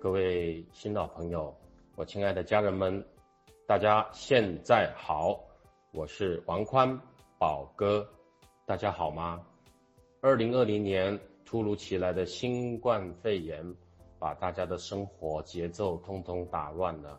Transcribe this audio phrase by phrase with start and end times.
[0.00, 1.52] 各位新老朋友，
[1.96, 3.04] 我亲爱的家人们，
[3.66, 5.40] 大家现在好，
[5.90, 7.00] 我是王宽
[7.36, 8.08] 宝哥，
[8.64, 9.44] 大家好吗？
[10.20, 13.74] 二零二零年突如其来的新冠肺炎，
[14.20, 17.18] 把大家的生活节奏通通打乱了。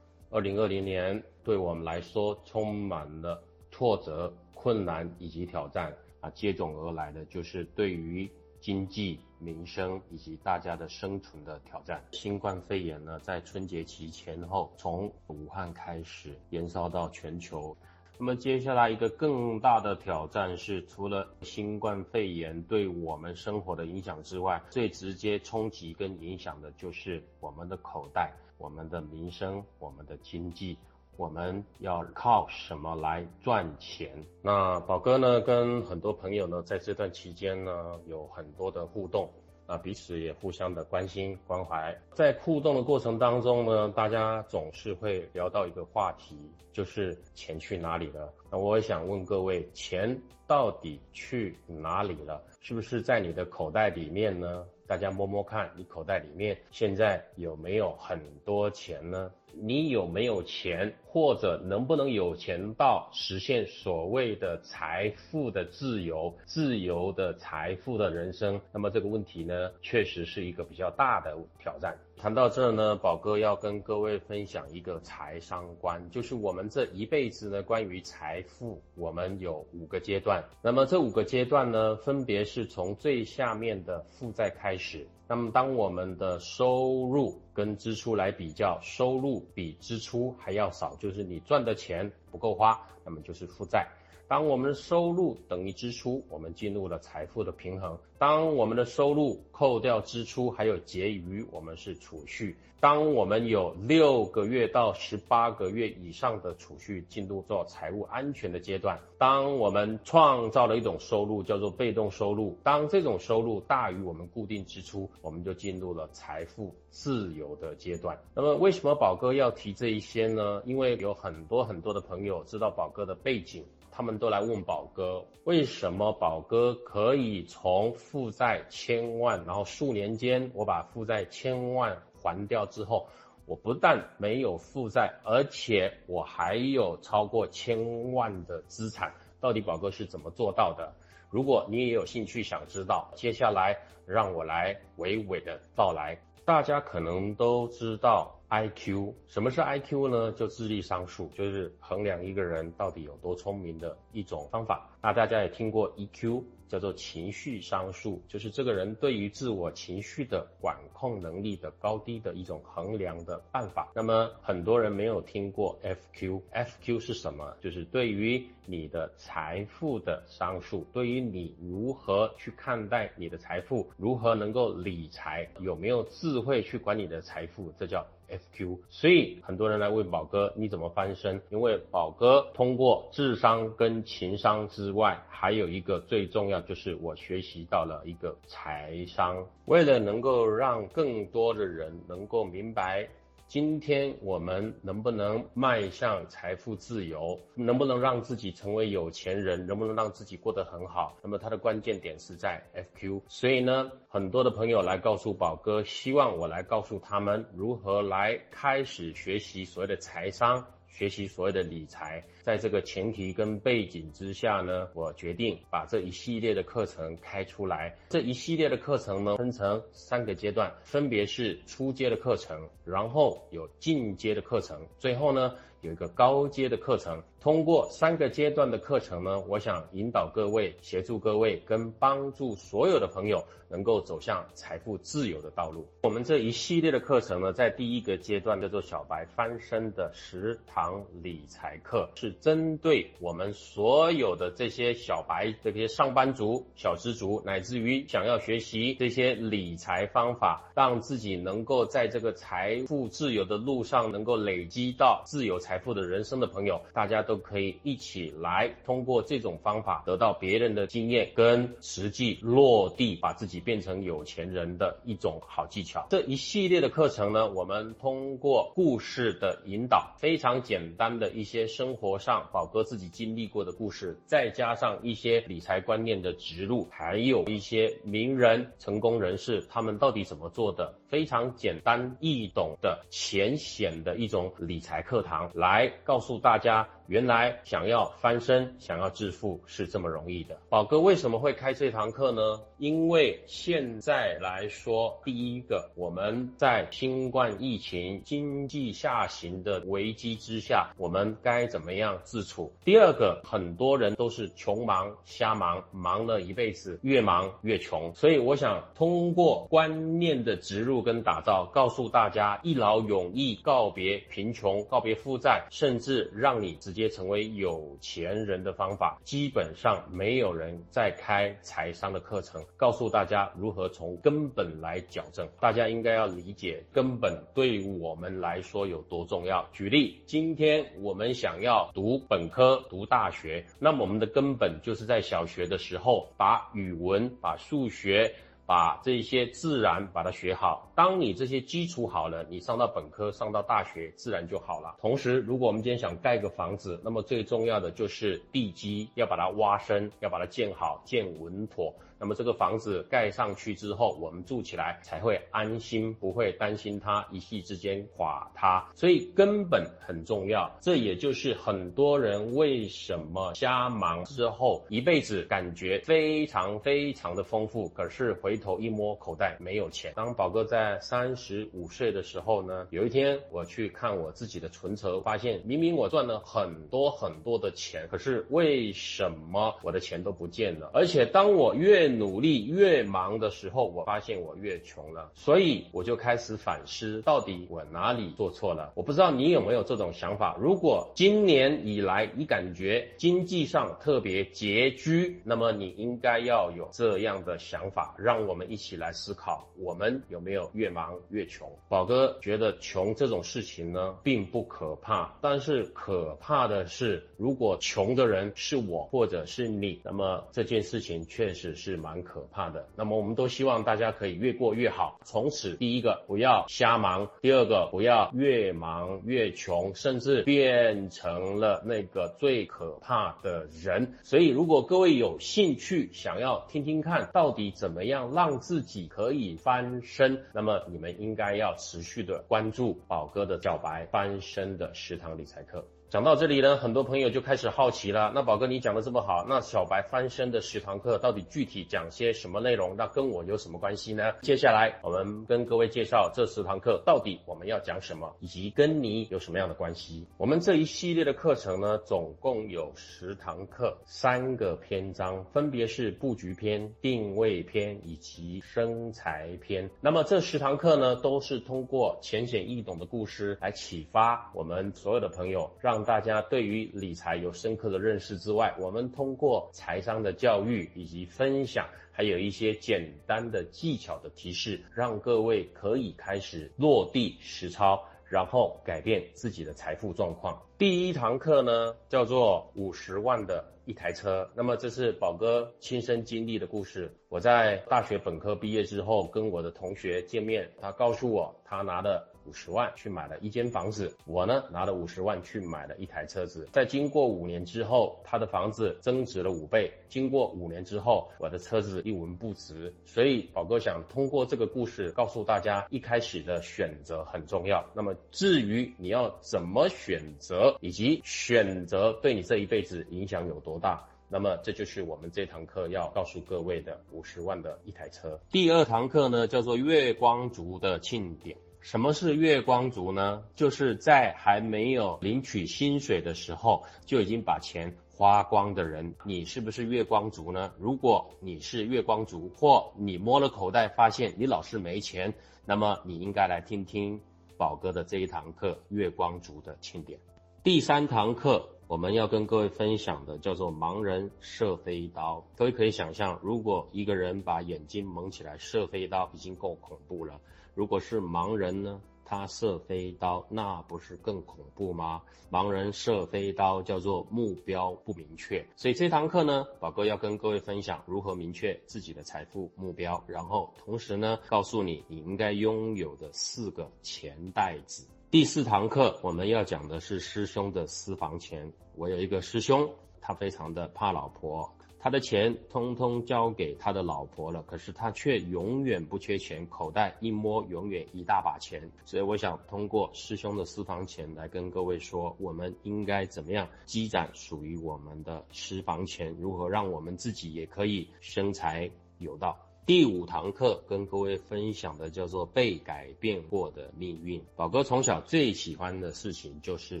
[0.30, 8.26] 二零二零年对我们来说充满了挫折、困难以及挑战啊，接踵而来的就是对于。
[8.60, 12.02] 经济、民生以及大家的生存的挑战。
[12.12, 17.76] 新冠肺炎呢，在春节期前后从武汉开始延烧到全球。
[18.20, 30.76] 那么接下来一个更大的挑战是，除了新冠肺炎对我们生活的影响之外，最直接冲击跟影响的就是我们的口袋、我们的民生、我们的经济。
[31.18, 34.24] 我们要靠什么来赚钱？
[34.40, 39.28] 那宝哥呢，跟很多朋友呢，在这段期间呢，有很多的互动，
[39.66, 41.92] 啊，彼此也互相的关心关怀。
[42.14, 46.38] 在互动的过程当中呢，大家总是会聊到一个话题，
[46.72, 48.32] 就是钱去哪里了？
[48.48, 52.40] 那我也想问各位，钱到底去哪里了？
[52.60, 54.64] 是不是在你的口袋里面呢？
[54.88, 59.30] 大家摸摸看，你口袋里面现在有没有很多钱呢？
[59.60, 68.60] 你有没有钱，或者能不能有钱到实现所谓的财富的自由、自由的财富的人生？
[68.72, 71.96] 那么这个问题呢，确实是一个比较大的挑战。
[72.16, 80.44] 谈到这呢，宝哥要跟各位分享一个财商观，就是我们这一辈子呢，关于财富，我们有五个阶段。
[80.62, 85.06] 那么这五个阶段呢，分别是从最下面的负债开始。
[85.26, 93.88] 那么当我们的收入跟支出来比较，收入比支出还要少，就是你赚的钱不够花，那么就是负债。
[94.28, 97.98] 当我们的收入等于支出，我们进入了财富的平衡。
[98.18, 102.54] 当我们的收入扣掉支出还有结余，我们是储蓄。
[102.78, 109.00] 当我们有六个月到十八个月以上的储蓄，进入做财务安全的阶段。
[109.16, 112.56] 当我们创造了一种收入，叫做被动收入。
[112.62, 118.16] 当这种收入大于我们固定支出，我们就进入了财富自由的阶段。
[118.34, 120.62] 那么为什么宝哥要提这一些呢？
[120.66, 123.64] 因为有很多很多的朋友知道宝哥的背景。
[123.98, 133.08] 他们都来问宝哥，为什么宝哥可以从负债千万，然后数年间我把负债千万还掉之后，
[133.44, 140.94] 我不但没有负债，而且我还有超过千万的资产，到底宝哥是怎么做到的？
[141.28, 143.76] 如果你也有兴趣想知道，接下来
[144.06, 146.16] 让我来娓娓的道来。
[146.44, 148.37] 大家可能都知道。
[148.50, 150.32] I Q，什么是 I Q 呢？
[150.32, 154.88] 就智力商数，就是衡量一个人到底有多聪明的一种方法。
[155.02, 163.92] 那大家也听过 E Q，叫做情绪商数，就是这个人对于自我情绪的管控能力的高低的一种衡量的办法。
[163.94, 167.54] 那么很多人没有听过 F Q，F Q 是什么？
[167.60, 178.06] 就是对于你的财富的商数，对于你如何去看待你的财富，如何能够理财，有没有智慧去管理的财富，这叫。
[178.28, 181.40] FQ，所以很多人来问宝哥你怎么翻身？
[181.50, 189.46] 因为宝哥通过智商跟情商之外，还有一个最重要，就是我学习到了一个财商。
[189.64, 193.08] 为了能够让更多的人能够明白。
[193.48, 197.40] 今天我们能不能迈向财富自由？
[197.54, 199.66] 能不能让自己成为有钱人？
[199.66, 201.16] 能不能让自己过得很好？
[201.22, 203.22] 那么它的关键点是在 FQ。
[203.26, 210.62] 所以呢，很多的朋友来告诉宝哥，希望我来告诉他们如何来开始学习所谓的财商。
[210.90, 217.94] 学习所谓的理财，在这个前提跟背景之下呢，我决定把这一系列的课程开出来。
[218.08, 225.54] 这一系列的课程呢，分成三个阶段，分别是初阶的课程，然后有进阶的课程，最后呢。
[225.80, 235.86] 有一个高阶的课程，通过三个阶段的课程呢，我想引导各位、协助各位跟帮助所有的朋友能够走向财富自由的道路。
[236.02, 255.58] 我们这一系列的课程呢，在第一个阶段叫做小白翻身的十堂理财课，是针对我们所有的这些小白、这些上班族、小资族，乃至于想要学习这些理财方法，让自己能够在这个财富自由的路上能够累积到自由。
[255.58, 266.06] 财富的人生的朋友，大家都可以一起来，通过这种方法得到别人的经验跟实际落地，把自己变成有钱人的一种好技巧。
[266.10, 272.18] 这一系列的课程呢，我们通过故事的引导，非常简单的一些生活。
[272.28, 286.88] 上宝哥自己经历过的故事，再加上一些理财观念的植入，还有一些名人、成功人士他们到底怎么做的，非常简单易懂的浅显的一种理财课堂，来告诉大家。
[287.08, 290.58] 原来想要翻身、想要致富是这么容易的。
[290.68, 292.60] 宝哥为什么会开这堂课呢？
[292.76, 302.70] 因为现在来说，第一个，我们在新冠疫情、经济下行的危机之下，我们该怎么样自处？
[302.84, 308.14] 第二个，很多人都是穷忙、瞎忙，忙了一辈子，越忙越穷。
[308.14, 316.98] 所以我想通过观念的植入跟打造，告诉大家一劳永逸，告别贫穷，告别负债，甚至让你直接。
[316.98, 325.48] 接成为有钱人的方法，基本上没有人在开财商的课程，告诉大家如何从根本来矫正。
[325.60, 329.64] 大家应该要理解根本对我们来说有多重要。
[329.72, 338.34] 举例，今天我们想要读本科、读大学，那么我们的根本就是在小学的时候把语文、把数学。
[338.68, 344.94] 把这些自然把它学好，当你这些基础好了，你上到本科，上到大学，自然就好了。
[345.00, 351.94] 同时，如果我们今天想盖个房子，那么最重要的就是地基，要把它挖深，要把它建好，建稳妥。
[352.20, 358.86] 那么这个房子盖上去之后，我们住起来才会安心，不会担心它一夕之间垮塌。
[358.94, 370.12] 所以根本很重要，这也就是很多人为什么瞎忙之后一辈子感觉非常非常的丰富，可是回头一摸口袋没有钱。
[370.16, 380.90] 当宝哥在三十五岁的时候呢，有一天我去看我自己的存折，发现明明我赚了很多很多的钱，可是为什么我的钱都不见了？
[380.92, 388.92] 而且当我越努力越忙的时候，我发现我越穷了，所以我就开始反思，到底我哪里做错了？
[388.94, 390.56] 我不知道你有没有这种想法。
[390.58, 401.70] 如果今年以来你感觉经济上特别拮据，那么你应该要有这样的想法，让我们一起来思考，我们有没有越忙越穷？
[401.88, 411.97] 宝哥觉得穷这种事情呢，并不可怕，但是可怕的是，如果穷的人是我或者是你，那么这件事情确实是。
[411.98, 412.88] 蛮可怕的。
[412.96, 415.20] 那么我们都希望大家可以越过越好。
[415.24, 424.14] 从此，第一个不要瞎忙，第二个不要越忙越穷，甚至变成了那个最可怕的人。
[424.22, 435.84] 所以，如果各位有兴趣想要听听看到底怎么样让自己可以翻身，那么你们应该要持续的关注宝哥的小白翻身的食堂理财课。
[436.10, 438.32] 讲到这里呢，很多朋友就开始好奇了。
[438.34, 442.96] 那宝哥，你讲的这么好，那小白翻身的十堂课到底具体讲些什么内容？
[442.96, 444.32] 那跟我有什么关系呢？
[444.40, 450.26] 接下来我们跟各位介绍这十堂课到底我们要讲什么，以及跟你有什么样的关系。
[450.38, 459.90] 我们这一系列的课程呢，总共有十堂课，三个篇章，分别是布局篇、定位篇以及生财篇。
[460.00, 480.62] 那么这十堂课呢，都是通过浅显易懂的故事来启发我们所有的朋友，让让大家对于理财有深刻的认识之外，我们通过财商的教育以及分享，还有一些简单的技巧的提示，让各位可以开始落地实操，然后改变自己的财富状况。
[480.78, 484.48] 第一堂课呢，叫做五十万的一台车。
[484.54, 487.12] 那么这是宝哥亲身经历的故事。
[487.28, 492.28] 我在大学本科毕业之后，跟我的同学见面，他告诉我，他拿的。
[492.48, 496.66] 五十万去买了一间房子，我呢拿了五十万去买了一台车子。
[496.72, 499.92] 在经过五年之后，他的房子增值了五倍。
[500.08, 502.94] 经过五年之后，我的车子一文不值。
[503.04, 507.84] 所以宝哥想通过这个故事告诉大家，一开始的选择很重要。
[507.94, 518.40] 那么至于你要怎么选择，以及选择对你这一辈子影响有多大，那么这就是我们这堂课要告诉各位的五十万的一台车。
[518.50, 521.58] 第二堂课呢叫做月光族的庆典。
[521.80, 523.44] 什么是月光族呢？
[523.54, 529.14] 就是在还没有领取薪水的时候就已经把钱花光的人。
[529.24, 530.72] 你是不是月光族呢？
[530.78, 535.32] 如果你是月光族，或你摸了口袋发现你老是没钱，
[535.64, 537.20] 那么你应该来听听
[537.56, 540.18] 宝哥的这一堂课《月光族的庆典》。
[540.64, 545.46] 第三堂课我们要跟各位分享的叫做“盲人射飞刀”。
[545.56, 550.40] 各位可以想象，如果一个人把眼睛蒙起来射飞刀，已经够恐怖了。
[550.78, 555.20] 如果是盲人呢，他射飞刀，那不是更恐怖吗？
[555.50, 568.06] 盲人射飞刀叫做目标不明确，所以这堂课呢，宝哥要跟各位分享如何明确自己的财富目标，然后同时呢，告诉你你应该拥有的四个钱袋子。
[568.30, 571.72] 第四堂课我们要讲的是师兄的私房钱。
[571.96, 572.88] 我有一个师兄，
[573.20, 574.72] 他非常的怕老婆。
[575.00, 581.88] 他的钱通通交给他的老婆了，可是他却永远不缺钱，口袋一摸永远一大把钱。
[582.04, 592.58] 所以我想通过师兄的私房钱来跟各位说，我们应该怎么样积攒属于我们的私房钱，如何让我们自己也可以生财有道。
[592.88, 597.44] 第五堂课跟各位分享的叫做被改变过的命运。
[597.54, 600.00] 宝哥从小最喜欢的事情就是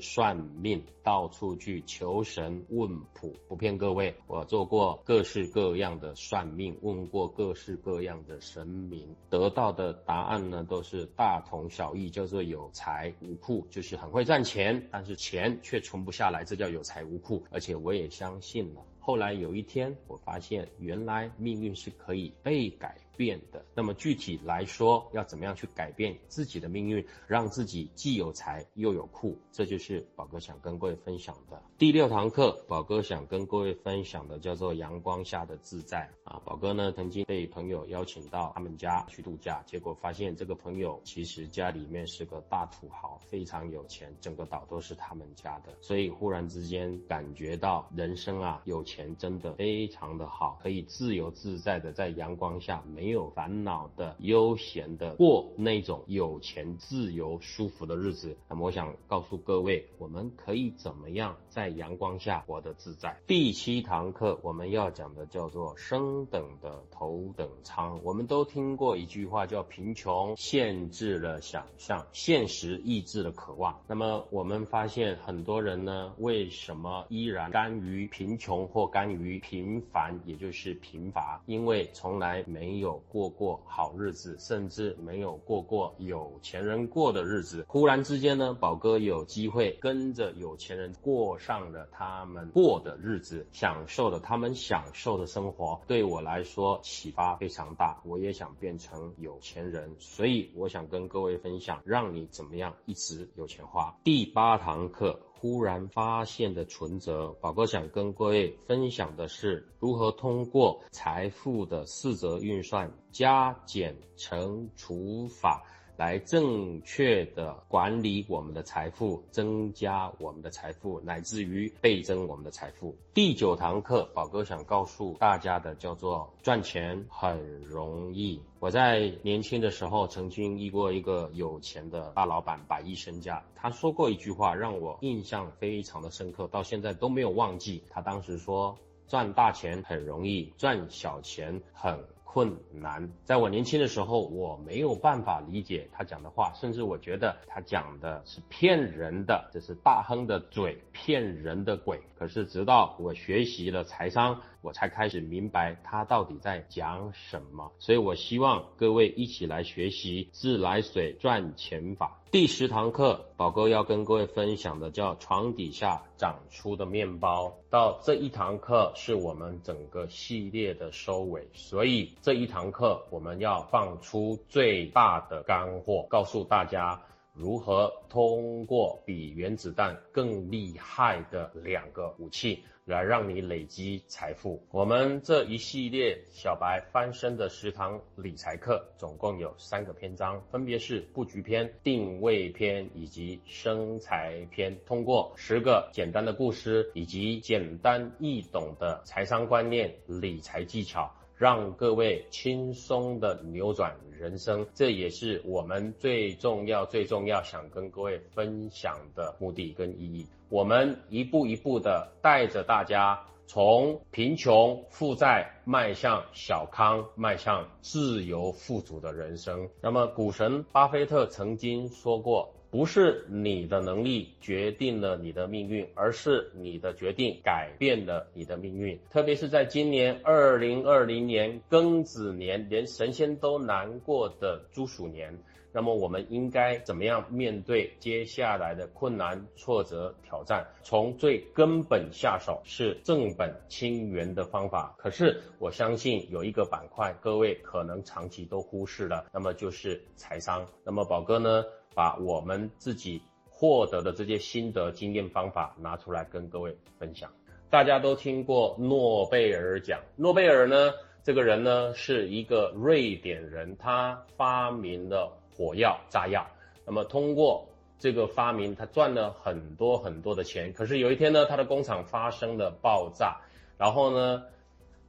[0.00, 3.30] 算命，到处去求神问卜。
[3.46, 17.44] 不骗各位，我做过各式各样的算命，问过各式各样的神明，得到的答案呢都是大同小异，叫做有财无库，就是很会赚钱，但是钱却存不下来，这叫有财无库。
[17.50, 18.82] 而且我也相信了。
[19.08, 23.62] 后来有一天，我发现原来命运是可以被改变的。
[23.74, 29.36] 那么具体来说，要怎么样去改变自己的命运，让自己既有财又有库？
[29.50, 32.64] 这就是宝哥想跟各位分享的第六堂课。
[32.68, 36.40] 宝哥想跟各位分享的叫做阳光下的自在啊。
[36.44, 45.74] 宝哥呢曾经被朋友邀请到他们家去度假，结果发现这个朋友其实家里面是个大土豪，非常有钱，整个岛都是他们家的。
[45.80, 49.08] 所以忽然之间感觉到人生啊有钱。
[49.18, 58.36] 真的非常的好，可以自由自在的在阳光下没没有烦恼的悠闲的过那种有钱自由舒服的日子。
[58.50, 63.18] 那么我想告诉各位，我们可以怎么样在阳光下活得自在？
[63.26, 67.98] 第七堂课我们要讲的叫做升等的头等舱。
[68.04, 73.80] 我们都听过一句话叫贫穷限制了想象，现实抑制了渴望。
[73.86, 87.64] 那么我们发现很多人呢，为什么依然甘于贫穷或甘于平凡，也就是贫乏，因为从来没有过过好日子，甚至没有过过有钱人过的日子。
[87.68, 95.80] 忽然之间呢，宝哥有机会跟着有钱人过上了他们过的日子，享受了他们享受的生活。
[95.86, 103.96] 对我来说启发非常大，我也想变成有钱人，所以我想跟各位分享，让你怎么样一直有钱花。
[104.02, 105.27] 第八堂课。
[105.40, 115.62] 忽然发现的存折，宝哥想跟各位分享的是如何通过财富的四则运算加减乘除法。
[115.98, 122.96] 来正确的管理我们的财富，增加我们的财富，乃至于倍增我们的财富。
[123.12, 128.40] 第九堂课，宝哥想告诉大家的叫做赚钱很容易。
[128.60, 137.82] 我在年轻的时候曾经遇过一个有钱的大老板，百亿身家，他说过一句话让我印象非常的深刻，到现在都没有忘记。
[137.90, 138.78] 他当时说，
[139.08, 141.98] 赚大钱很容易，赚小钱很。
[142.30, 152.00] 困难，在我年轻的时候，我没有办法理解他讲的话，甚至我觉得他讲的是骗人的，这是大亨的嘴，骗人的鬼。
[152.18, 154.42] 可是直到我学习了财商。
[154.68, 162.20] 我才开始明白他到底在讲什么，所以我希望各位一起来学习自来水赚钱法。
[162.30, 167.54] 第十堂课，宝哥要跟各位分享的叫床底下长出的面包。
[167.70, 177.00] 到这一堂课是我们整个系列的收尾，所以这一堂课我们要放出最大的干货，告诉大家
[177.38, 182.64] 如何通过比原子弹更厉害的两个武器。
[182.88, 184.62] 来让你累积财富。
[184.70, 194.74] 我们这一系列小白翻身的十堂理财课，总共有三个篇章，分别是布局篇、定位篇以及生财篇。
[194.86, 201.12] 通过十个简单的故事以及简单易懂的财商观念、理财技巧。
[201.38, 210.26] 让各位轻松的扭转人生，这也是我们最重要、最重要想跟各位分享的目的跟意义。
[210.48, 219.68] 我们一步一步的带着大家从贫穷负债迈向小康，迈向自由富足的人生。
[219.80, 222.52] 那么，股神巴菲特曾经说过。
[222.70, 228.98] 不是你的能力决定了你的命运，而是你的决定改变了你的命运。
[229.10, 235.38] 特别是在今年二零二零年庚子年，连神仙都难过的猪鼠年，
[235.72, 240.66] 那么我们应该怎么样面对接下来的困难、挫折、挑战？
[240.82, 244.94] 从最根本下手是正本清源的方法。
[244.98, 250.66] 可是我相信有一个板块，各位可能长期都忽视了，那么就是财商。
[250.84, 251.64] 那么宝哥呢？
[251.98, 257.28] 把我们自己获得的这些心得、经验、方法拿出来跟各位分享。
[257.70, 260.92] 大家都听过诺贝尔奖，诺贝尔呢，
[261.24, 266.46] 这个人呢是一个瑞典人，他发明了火药、炸药。
[266.86, 270.72] 那么通过这个发明，他赚了很多很多的钱。
[270.72, 273.40] 可是有一天呢，他的工厂发生了爆炸，
[273.76, 274.44] 然后呢，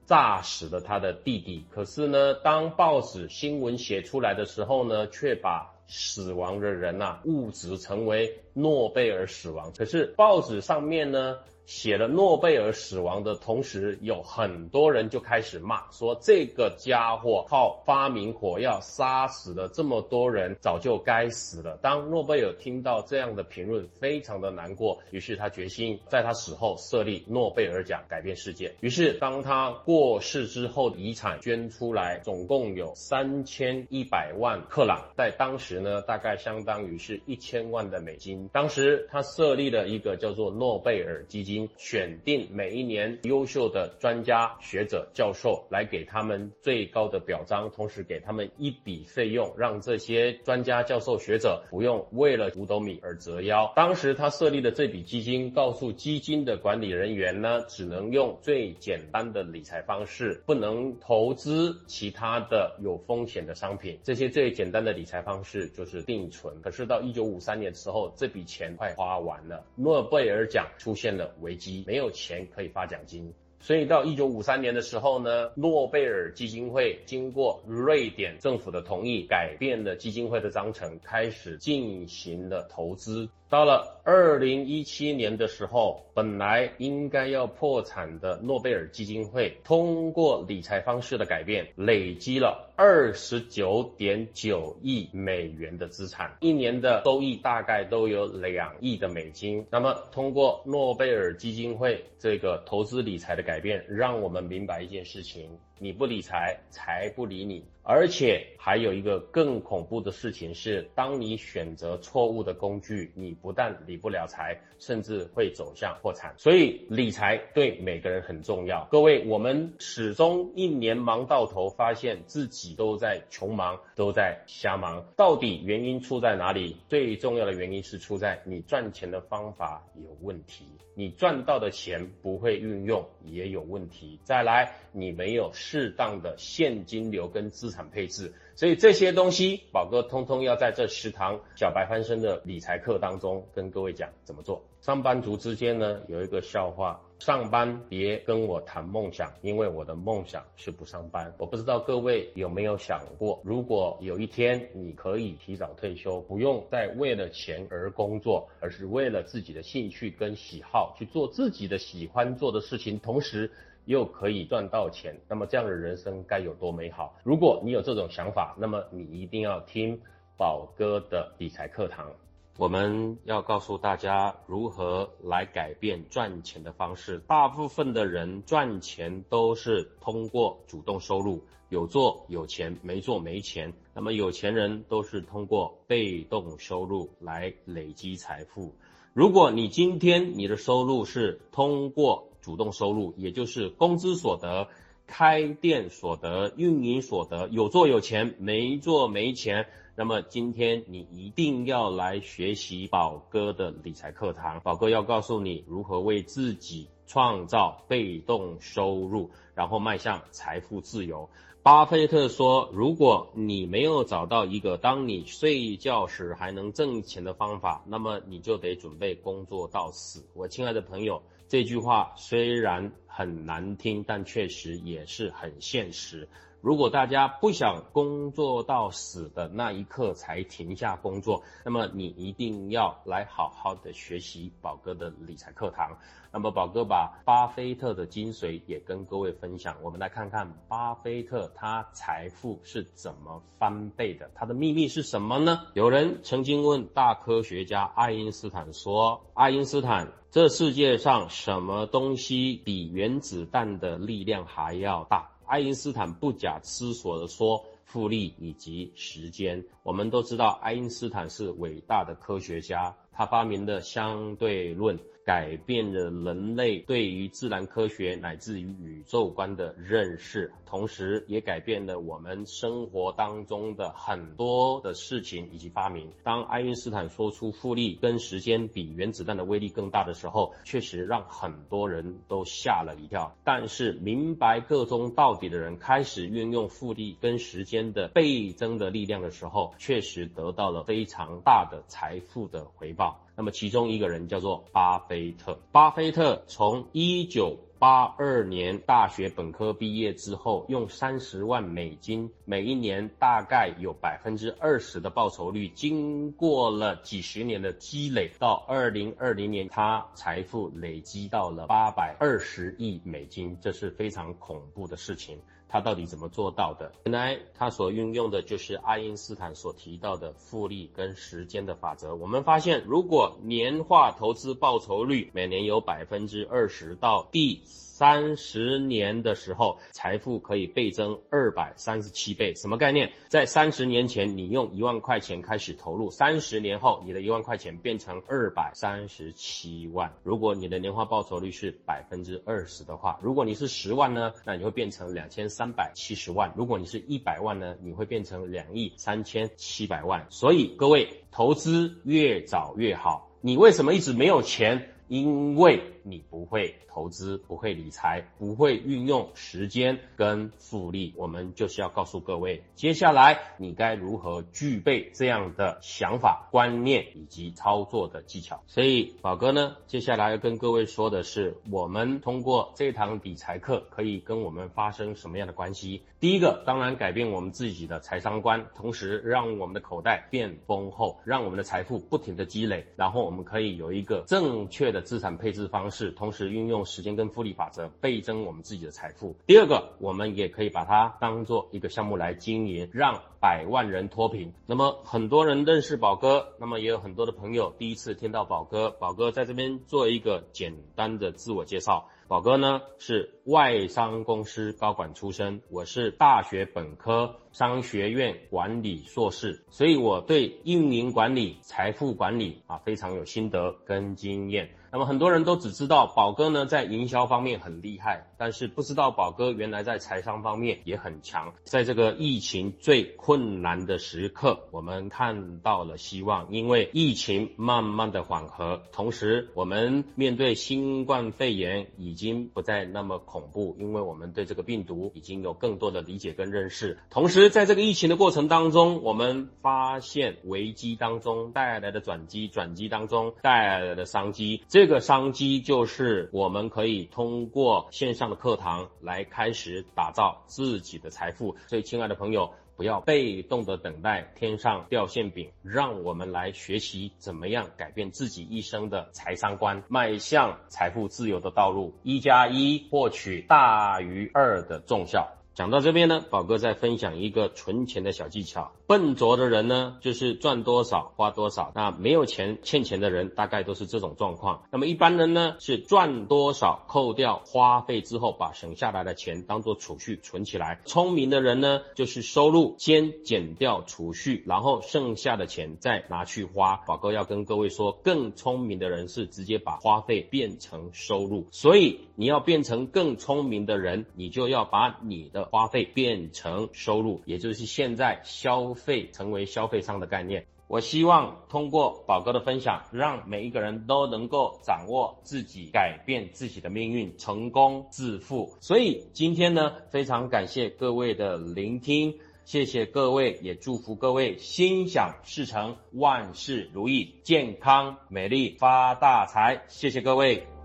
[0.07, 1.63] 炸死了他的弟弟。
[1.69, 9.73] 可是呢，当报纸新闻写出来的时候呢，却把死亡的人呐物质成为诺贝尔死亡。
[9.77, 11.37] 可是报纸上面呢。
[11.69, 21.77] 写了诺贝尔死亡的同时，有很多人就开始骂，说这个家伙靠发明火药杀死了这么多人，早就该死了。
[21.79, 28.73] 当诺贝尔听到这样的评论，非常的难过，于是他决心在他死后设立诺贝尔奖，改变世界。
[28.79, 38.49] 于是当他过世之后，遗产捐出来，总共有三千一百万克朗，在当时呢，大概相当于是一千万的美金。
[38.51, 41.58] 当时他设立了一个叫做诺贝尔基金。
[41.75, 53.71] 选定每一年优秀的专家学者教授来给他们最高的表彰，同时给他们一笔费用，让这些专家教授学者不用为了五斗米而折腰。
[53.75, 63.99] 当时他设立的这笔基金，告诉基金的管理人员呢，只能用最简单的理财方式，不能投资其他的有风险的商品。
[64.03, 66.61] 这些最简单的理财方式就是定存。
[66.61, 71.59] 可是到一九五三年的时候，这笔钱快花完了，诺贝尔奖出现了危。
[71.59, 83.27] 机没有钱可以发奖金，所以到一九五三年的时候呢，诺贝尔基金会经过瑞典政府的同意，改变了基金会的章程，开始进行了投资。
[83.49, 99.65] 到了二零一七年的时候，本来应该要破产的诺贝尔基金会，通过理财方式的改变，累积了二十九点九亿美元的资产，一年的收益大概都有两亿的美金。
[99.71, 105.57] 那么，通过诺贝尔基金会这个投资理财的改变，让我们明白一件事情。
[105.79, 107.63] 你不理财，财不理你。
[107.81, 116.35] 而且还有一个更恐怖的事情是，当你选择错误的工具，你不但理不了财，甚至会走向破产。
[116.37, 118.87] 所以理财对每个人很重要。
[118.91, 125.03] 各位，我们始终一年忙到头，发现自己都在穷忙，都在瞎忙。
[125.15, 126.77] 到底原因出在哪里？
[126.89, 130.65] 最重要的原因是出在你赚钱的方法有问题，
[130.99, 134.19] 你赚到的钱不会运用也有问题。
[134.25, 135.49] 再来，你没有。
[135.53, 144.61] 适当的现金流跟资产配置，所以这些东西宝哥通通要在这十堂小白翻身的理财课当中跟各位讲怎么做。
[144.81, 151.31] 上班族之间呢有一个笑话，上班别跟我谈梦想，因为我的梦想是不上班。
[151.37, 163.51] 我不知道各位有没有想过，如果有一天你可以提早退休，不用再为了钱而工作，而是为了自己的兴趣跟喜好去做自己的喜欢做的事情，同时。
[163.85, 167.15] 又可以赚到钱，那么这样的人生该有多美好？
[167.23, 169.99] 如果你有这种想法，那么你一定要听
[170.37, 172.11] 宝哥的理财课堂。
[172.59, 177.19] 我们要告诉大家如何来改变赚钱的方式。
[177.19, 183.71] 大部分的人赚钱都是通过主动收入，有做有钱，没做没钱。
[183.93, 188.75] 那么有钱人都是通过被动收入来累积财富。
[189.13, 194.67] 如果你今天你的收入是通过主动收入，也就是工资所得、
[195.07, 199.67] 开店所得、运营所得，有做有钱，没做没钱。
[199.99, 211.29] 那么今天你一定要来学习宝哥的理财课堂，宝哥要告诉你如何为自己创造被动收入，然后迈向财富自由。
[211.61, 220.25] 巴菲特说，如果你没有找到一个当你睡觉时还能挣钱的方法，那么你就得准备工作到死。
[220.33, 221.21] 我亲爱的朋友。
[221.49, 226.29] 这句话虽然很难听，但确实也是很现实。
[226.61, 235.97] 如果大家不想工作到死的那一刻才停下工作，那么你一定要来好好的学习宝哥的理财课堂。
[236.31, 245.61] 那么宝哥把巴菲特的精髓也跟各位分享，我们来看看巴菲特他财富是怎么翻倍的，他的秘密是什么呢？
[245.73, 264.99] 有人曾经问大科学家爱因斯坦说：“爱因斯坦，这世界上什么东西比原子弹的力量还要大？”爱因斯坦不假思索地说：“复利以及时间。”我们都知道，爱因斯坦是伟大的科学家，他发明的相对论。
[265.29, 276.11] 改变了人类对于自然科学乃至于宇宙观的认识，同时也改变了我们生活当中的很多的事情以及发明。
[276.23, 283.31] 当爱因斯坦说出复利跟时间比原子弹的威力更大的时候，确实让很多人都吓了一跳。
[283.43, 293.28] 但是明白个中到底的人开始运用复利跟时间的倍增的力量的时候，确实得到了非常大的财富的回报。
[293.39, 295.57] 那么其中一个人叫做巴菲特。
[295.71, 315.39] 巴菲特从一九八二年大学本科毕业之后，用三十万美金，每一年大概有百分之二十的报酬率，经过了几十年的积累，到二零二零年，他财富累积到了八百二十亿美金，这是非常恐怖的事情。
[315.71, 316.91] 他到底怎么做到的？
[317.05, 322.15] 原来他所运用的就是爱因斯坦所提到的复利跟时间的法则。
[322.15, 327.61] 我们发现，如果年化投资报酬率每年有百分之二十，到第
[327.99, 332.55] 三十年的时候，财富可以倍增二百三十七倍。
[332.55, 333.11] 什么概念？
[333.27, 340.09] 在三十年前，你用一万块钱开始投入，三十年后，你的一万块钱变成二百三十七万。
[340.23, 346.53] 如果你的年化报酬率是百分之二十的话，如果你是十万呢，那你会变成两千三百七十万。
[346.55, 350.25] 如果你是一百万呢，你会变成两亿三千七百万。
[350.29, 353.29] 所以各位，投资越早越好。
[353.41, 354.93] 你为什么一直没有钱？
[355.09, 368.63] 因为你不会投资，不会理财，不会运用时间跟复利，我们就是要告诉各位，接下来你该如何具备这样的想法、观念以及操作的技巧。
[368.67, 376.03] 所以宝哥呢，接下来要跟各位说的是，我们通过这堂理财课可以跟我们发生什么样的关系？
[376.19, 385.03] 第一个，当然改变我们自己的财商观，同时让我们的口袋变丰厚，让我们的财富不停的积累，然后我们可以有一个正确的。
[385.09, 389.35] 资产配置方式，同时运用时间跟复利法则倍增我们自己的财富。
[389.45, 394.53] 第二个，我们也可以把它当做一个项目来经营，让百万人脱贫。
[394.65, 398.89] 那么很多人认识宝哥，那么也有很多的朋友第一次听到宝哥。
[398.91, 402.07] 宝哥在这边做一个简单的自我介绍。
[402.29, 414.69] 宝哥呢是外商公司高管出身，我是大学本科商学院管理硕士，所以我对运营管理、财富管理啊非常有心得跟经验。
[414.91, 421.53] 那么很多人都只知道宝哥呢在营销方面很厉害，但是不知道宝哥原来在财商方面也很强。
[421.63, 436.99] 在这个疫情最困难的时刻，我们看到了希望，因为疫情慢慢的缓和，同时我们面对新冠肺炎已已经不再那么恐怖，因为我们对这个病毒已经有更多的理解跟认识。
[437.09, 444.61] 同时在这个疫情的过程当中，我们发现危机当中带来的转机，转机当中带来的商机。
[444.67, 451.55] 这个商机就是我们可以通过线上的课堂来开始打造自己的财富。
[451.67, 461.93] 所以，亲爱的朋友，不要被动的等待天上掉馅饼，让我们来学习怎么样改变自己一生的财商观，迈向财富自由的道路。
[462.03, 465.27] 一加一获取大于二的重效。
[465.53, 468.71] 讲到这边呢，宝哥再分享一个存钱的小技巧。
[468.89, 471.71] 笨拙的人呢，就是赚多少花多少。
[471.75, 474.63] 那没有钱欠钱的人，大概都是这种状况。
[474.71, 480.81] 那么一般人呢，是赚多少扣掉花费之后，把省下来的钱当做储蓄存起来。
[480.85, 486.77] 聪明的人呢，就是收入先减掉储蓄，然后剩下的钱再拿去花。
[486.87, 491.45] 宝哥要跟各位说，更聪明的人是直接把花费变成收入。
[491.51, 498.73] 所以你要变成更聪明的人，你就要把你的花费变成收入，也就是现在消。
[498.79, 508.55] 费成为消费商的概念，我希望通过宝哥的分享，让每一个人都能够掌握自己，改变自己的命运，成功致富。
[508.59, 512.15] 所以今天呢，非常感谢各位的聆听，
[512.45, 519.63] 谢谢各位，也祝福各位心想事成，万事如意，健康美丽，发大财。
[519.67, 520.58] 谢谢各位。